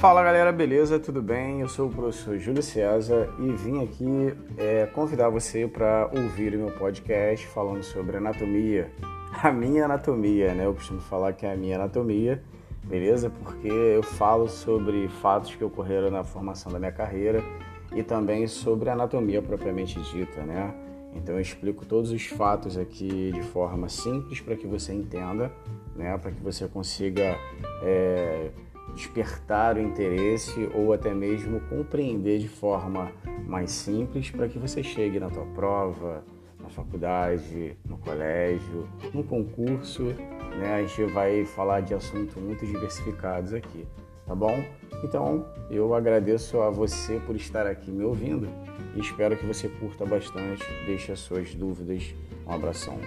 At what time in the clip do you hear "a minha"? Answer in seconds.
9.42-9.84, 11.52-11.76